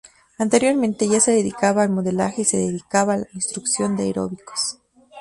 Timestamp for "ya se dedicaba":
1.07-1.83